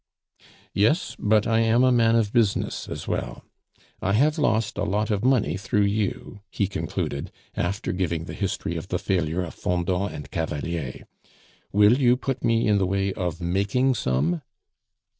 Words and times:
"Yes; 0.73 1.15
but 1.19 1.45
I 1.45 1.59
am 1.59 1.83
a 1.83 1.91
man 1.91 2.15
of 2.15 2.33
business 2.33 2.89
as 2.89 3.07
well. 3.07 3.43
I 4.01 4.13
have 4.13 4.39
lost 4.39 4.79
a 4.79 4.83
lot 4.83 5.11
of 5.11 5.23
money 5.23 5.57
through 5.57 5.83
you," 5.83 6.41
he 6.49 6.65
concluded, 6.65 7.31
after 7.55 7.91
giving 7.93 8.23
the 8.25 8.33
history 8.33 8.75
of 8.77 8.87
the 8.87 8.97
failure 8.97 9.43
of 9.43 9.53
Fendant 9.53 10.11
and 10.11 10.31
Cavalier, 10.31 11.05
"will 11.71 11.99
you 11.99 12.17
put 12.17 12.43
me 12.43 12.67
in 12.67 12.79
the 12.79 12.87
way 12.87 13.13
of 13.13 13.39
making 13.41 13.93
some?" 13.93 14.41